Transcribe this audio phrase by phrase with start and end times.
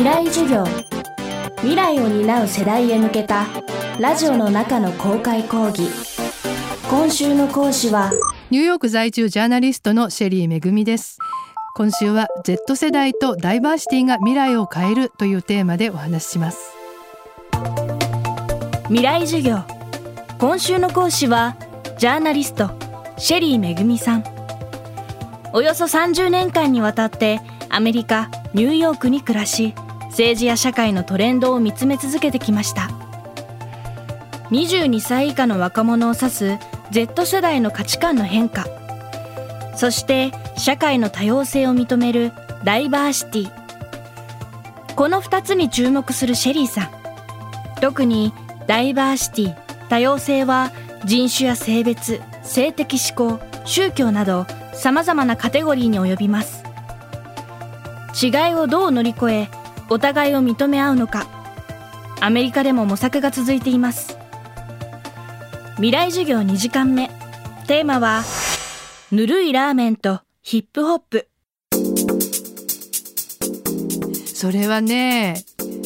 [0.00, 0.64] 未来授業。
[1.58, 3.46] 未来を担う世代へ向けた
[3.98, 5.90] ラジオの中の公開講義。
[6.88, 8.10] 今週の講師は
[8.48, 11.18] ニューヨーク在住ジャーナリストのシェリーめぐみです。
[11.76, 16.72] 今週は Z 世代とダイバーシティが未来を変えるというテーマでお話しします。
[18.84, 19.58] 未来授業。
[20.38, 21.58] 今週の講師は
[21.98, 22.70] ジャーナリスト
[23.18, 24.24] シェリーめぐみさん。
[25.52, 29.74] およそ30年間にわたってアメリカニューヨークに暮らし
[30.10, 32.90] 政治や社会のトレンドを見つめ続けてきました。
[34.50, 36.58] 22歳以下の若者を指す
[36.90, 38.66] Z 世代の価値観の変化。
[39.76, 42.32] そして社会の多様性を認める
[42.64, 43.50] ダイバーシティ。
[44.96, 46.90] この2つに注目するシェリーさん。
[47.80, 48.32] 特に
[48.66, 50.70] ダイバーシティ多様性は
[51.04, 56.64] 人種や性別性的指向宗教など様々なカテゴリーに及びます。
[58.20, 59.48] 違いをどう乗り越え
[59.92, 61.26] お互いを認め合うのか。
[62.20, 64.16] アメリカでも模索が続いています。
[65.74, 67.10] 未来授業2時間目。
[67.66, 68.22] テーマは
[69.10, 71.28] ぬるいラーメンとヒップホップ。
[74.26, 75.42] それはね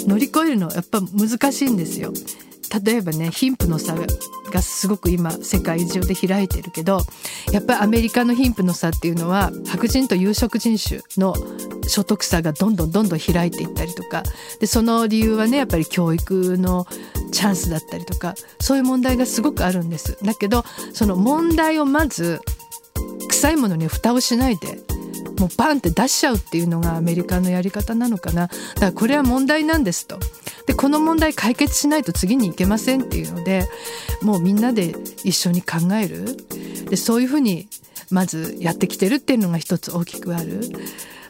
[0.07, 2.13] 乗り越えるのやっぱ難しいんですよ。
[2.85, 3.95] 例えばね貧富の差
[4.55, 7.01] がすごく今世界中で開いてるけど
[7.53, 11.35] やっぱりアメリカの貧富の差っていうのは白人と有色人種の
[11.89, 14.23] 所得差がどんどんどんどん開いていったりとか
[14.61, 16.87] でその理由はねやっぱり教育の
[17.33, 20.17] チャンスだったりとかそういう問題がすごくあるんです。
[20.23, 22.41] だけどその問題をまず
[23.29, 24.79] 臭いものに蓋をしないで
[25.39, 28.47] もうバンって出しちゃうっていうのがアメリカのやり方なのかな。
[28.47, 30.19] だからこれは問題なんですと。
[30.67, 33.69] でこの問題解決しないと次に行けませんっていうので
[34.23, 36.37] もうみんなで一緒に考える。
[36.89, 37.69] でそういうふうに
[38.11, 40.61] まずやってきてるっていうのが一つ大きくある。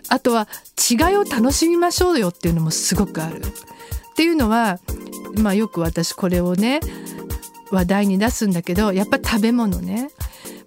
[0.08, 0.48] あとは
[0.90, 3.40] 違いを楽しみましょうよっていうのもすごくある。
[3.40, 4.78] っていうのは
[5.36, 6.80] まあよく私これをね
[7.70, 10.10] 話題に出すんだけどやっぱ食べ物ね。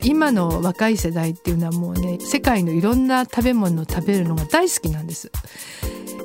[0.04, 5.32] 今の若い世代っていうのはもうね世界のいろんな食べ物を食べるのが大好きなんです。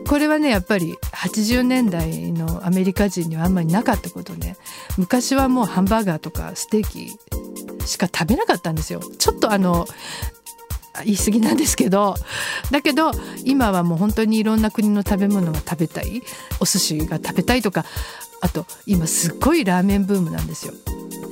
[0.06, 4.56] これはねやっぱり80年代のアメリカ人にはあんまりなかったことね。
[4.98, 9.00] 昔はもうハンバーガーとかステーキしか食べなかったんですよ。
[9.18, 9.86] ちょっとあの
[11.04, 12.14] 言い過ぎなんですけど
[12.70, 13.12] だけど
[13.44, 16.22] 今はもう本当にいろんな国の食べ物が食べたい
[16.60, 17.86] お寿司が食べたいとか
[18.42, 20.74] あと今すっごいラーメンブームなんですよ。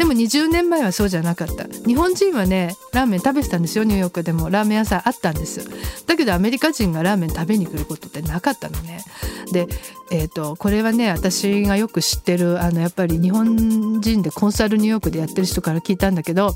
[0.01, 1.65] でも20年前はそうじゃなかった。
[1.87, 3.85] 日本人はねラーメン食べてたんですよ。
[3.85, 4.49] ニューヨークでも。
[4.49, 5.61] ラーメン屋さんあったんです
[6.07, 9.05] だけどアメリカ人がラーメン食べに来ることってなかったのね。
[9.53, 9.67] で、
[10.11, 16.55] えーと、これはね私がよく知ってるあのやっぱり日本人でコンサルニューヨークでやってる人から聞いたんだけど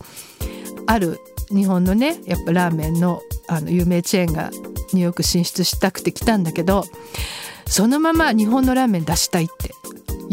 [0.86, 6.84] ある日本のねやっぱラーメンのあの有名チェーンがニューヨーク進出したくて来たんだけど
[7.66, 9.74] そのまま日本のラーメン出したいって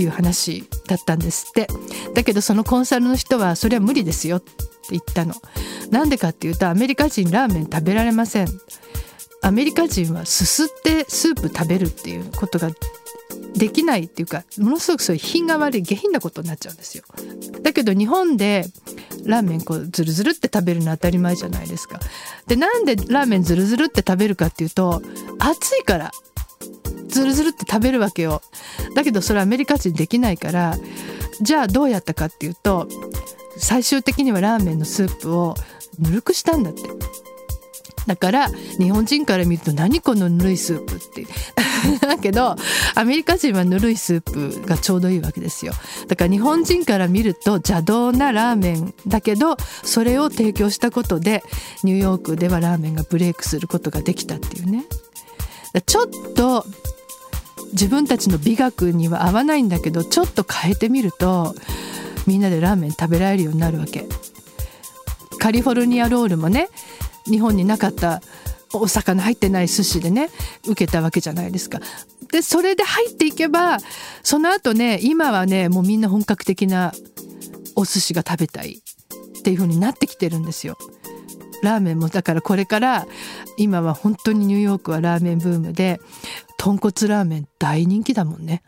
[0.01, 1.67] いう話だったんですって。
[2.13, 4.53] だけどそのコンサルの人はそれは無理ですよって
[4.91, 5.33] 言ったの。
[5.89, 8.47] なんでかっていうとアメリカ人ラーメン食べられません。
[9.41, 12.69] アメリカ人はすすってスープ食べるっていうことが
[13.55, 17.03] できないっていうかものすごくそういう品が悪い下品なことになっちゃうんですよ。
[17.61, 18.65] だけど日本で
[19.23, 21.99] ラーメンこうズルズルって食べるの当たり前じゃないですか。
[22.47, 25.01] でなんでラーメンズルズルって食べるかっていうと
[25.39, 26.11] 暑いから。
[27.11, 28.41] ズルズルって食べるわけよ。
[28.95, 30.77] だけどそれアメリカ人できないから
[31.41, 32.87] じゃあどうやったかっていうと
[33.57, 35.55] 最終的にはラーメンのスープを
[35.99, 36.81] ぬるくしたんだって。
[38.07, 41.27] だから日本人から見ると何このぬるいスープって。
[42.01, 42.55] だけど
[42.95, 45.73] アメリカ人はぬるいスープがちょうどいいわけですよ。
[46.07, 51.43] だから日本人から見ると邪道なラーメンだけどそれを提供したことで
[51.83, 54.85] ニューヨークではラーメンがブレイクすることができたっていうね。
[55.85, 56.65] ちょっと
[57.71, 61.55] 自分たちの美学には合わないんだけどちょっと変えてみると
[62.27, 64.07] みんなでラーメン食べられるようになるわけ
[65.39, 66.69] カリフォルニアロールもね
[67.25, 68.21] 日本になかった
[68.73, 70.29] お魚入ってない寿司でね
[70.65, 71.79] 受けたわけじゃないですか。
[72.31, 73.77] でそれで入っていけば
[74.23, 76.93] その後ね今はねもうみんな本格的な
[77.75, 78.81] お寿司が食べたい
[79.39, 80.77] っていう風になってきてるんですよ。
[81.61, 83.07] ラーメンもだからこれから
[83.57, 85.99] 今は本当にニューヨークはラーメンブームで
[86.61, 88.61] 豚骨ラーメン大人気だもんね。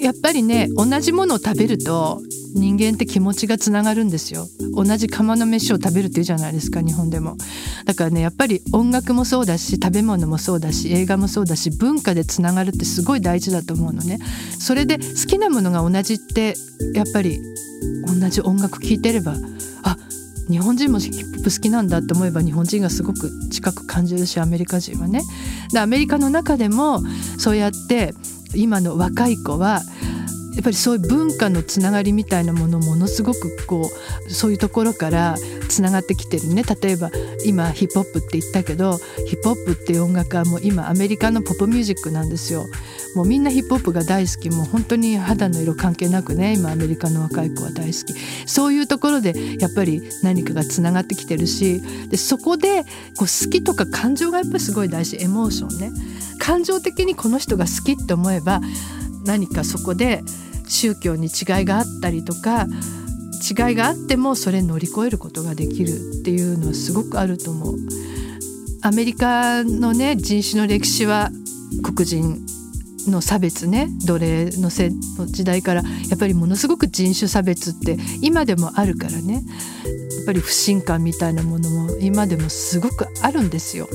[0.00, 2.22] やっぱりね同じものを食べると
[2.54, 4.46] 人間って気持ちがつながるんですよ。
[4.74, 7.36] 同じ釜の飯を食べるっていうじゃないですか日本でも。
[7.84, 14.18] だからねやっぱり音楽もそうだし食べ物もそうだし映画もそうだし文化でつながるってすごい大事だと思うのね。
[14.58, 16.54] それで好きなものが同じって
[16.94, 17.38] やっぱり
[18.06, 19.34] 同じ音楽聴いてれば
[19.82, 19.98] あ
[20.48, 25.20] 日本人もヒップホップ好きなんだって思えば日本人がすごく近く感じるしアメリカ人はね。
[25.76, 27.02] アメリカの中でも
[27.38, 28.14] そうやって
[28.54, 29.82] 今の若い子は
[30.54, 33.88] やっぱりそういう文化のつながりみたいなものをものすごくこ
[34.26, 35.36] うそういうところから
[35.68, 36.62] つながってきてるね。
[36.62, 37.10] 例えば
[37.44, 42.66] 今ヒップホップって言ったけどヒップホップっていう音楽はもう今アメリカのポップミュージックなんですよ。
[43.14, 44.50] もうみんなヒップホップが大好き。
[44.50, 46.54] もう本当に肌の色関係なくね。
[46.54, 48.14] 今アメリカの若い子は大好き。
[48.46, 55.16] そういうところでやっぱり何かがつながってきてるしでそこでこう好きとか感情がやっぱりすごい大事。
[55.20, 55.90] エモーションね。
[56.38, 58.60] 感情的にこの人が好きって思えば
[59.24, 60.22] 何かそこで
[60.68, 62.66] 宗教に違いがあったりとか
[63.38, 67.76] 違いがあってもそれ乗り越えることができるっていうのはすごくあると思う。
[68.82, 71.30] アメリカのね人種の歴史は
[71.82, 72.44] 黒人
[73.08, 79.40] の差別ね奴隷のせの時代からやっぱりものすごく人種差別って今でもあるからねや
[80.22, 83.88] っぱり不信感みたいなものも今でもすごくあるんですよ。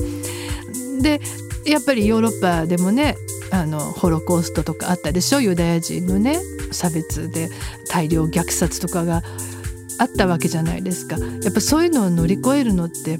[1.00, 1.20] で
[1.64, 3.16] やっぱりヨーロッパでもね
[3.50, 5.40] あのホロコーストとかあったでしょ？
[5.40, 6.38] ユダヤ人のね
[6.74, 7.48] 差別で
[7.88, 9.22] 大量虐殺とかが
[9.98, 13.18] あったわけじゃないですかやっぱそういうのを乗り越えるのって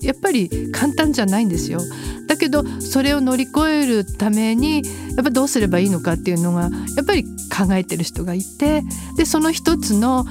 [0.00, 1.80] やっぱり簡単じゃないんですよ
[2.26, 4.82] だけどそれを乗り越えるために
[5.16, 6.68] やっぱどうすればいいのかっていうのがや
[7.02, 8.82] っぱり考えてる人がいて
[9.16, 10.24] でその一つの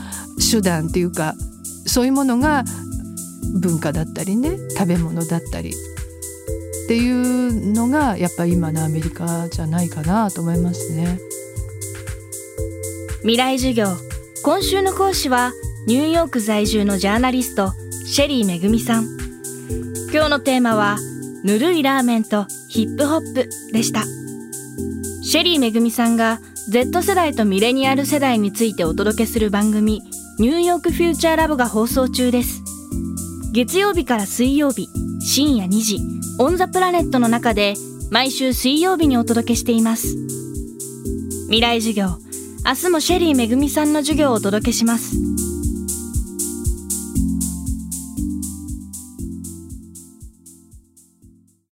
[0.51, 1.35] 手段っていうか
[1.85, 2.63] そういうものが
[3.59, 11.19] 文化だったりね食べ物だったりっていうのがやっぱ今のアメリカじゃないかなと思いますね。
[13.23, 13.87] 未来授業
[14.43, 15.53] 今週の講師は
[15.87, 17.71] ニューヨーク在住のジャーナリスト
[18.05, 19.05] シェリーめぐみさん。
[20.11, 20.97] 今日のテーマは
[21.45, 24.03] ぬるいラーメンとヒップホップでした。
[25.23, 30.01] シェリーめぐみさんが Z 世代とミレニアル世代についてお届けする番組
[30.37, 32.61] ニューヨークフューチャーラボが放送中です。
[33.53, 34.89] 月曜日から水曜日
[35.21, 35.99] 深夜2時
[36.39, 37.75] オンザプラネットの中で
[38.11, 40.13] 毎週水曜日にお届けしています。
[41.45, 42.17] 未来授業
[42.65, 45.32] 明日もシェリーめぐみさんの授業をお届けします。